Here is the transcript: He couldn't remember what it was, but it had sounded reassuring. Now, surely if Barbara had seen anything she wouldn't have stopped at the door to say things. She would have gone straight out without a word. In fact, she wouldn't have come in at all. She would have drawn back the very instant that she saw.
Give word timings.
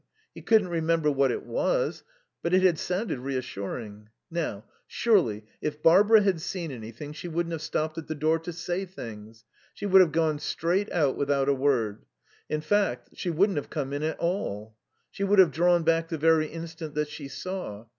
He 0.33 0.41
couldn't 0.41 0.69
remember 0.69 1.11
what 1.11 1.29
it 1.31 1.45
was, 1.45 2.03
but 2.41 2.55
it 2.55 2.63
had 2.63 2.79
sounded 2.79 3.19
reassuring. 3.19 4.09
Now, 4.31 4.63
surely 4.87 5.45
if 5.61 5.83
Barbara 5.83 6.23
had 6.23 6.41
seen 6.41 6.71
anything 6.71 7.13
she 7.13 7.27
wouldn't 7.27 7.51
have 7.53 7.61
stopped 7.61 7.99
at 7.99 8.07
the 8.07 8.15
door 8.15 8.39
to 8.39 8.51
say 8.51 8.85
things. 8.87 9.45
She 9.75 9.85
would 9.85 10.01
have 10.01 10.11
gone 10.11 10.39
straight 10.39 10.91
out 10.91 11.17
without 11.17 11.47
a 11.49 11.53
word. 11.53 12.03
In 12.49 12.61
fact, 12.61 13.09
she 13.13 13.29
wouldn't 13.29 13.57
have 13.57 13.69
come 13.69 13.93
in 13.93 14.01
at 14.01 14.17
all. 14.17 14.75
She 15.11 15.23
would 15.23 15.37
have 15.37 15.51
drawn 15.51 15.83
back 15.83 16.07
the 16.09 16.17
very 16.17 16.47
instant 16.47 16.95
that 16.95 17.07
she 17.07 17.27
saw. 17.27 17.85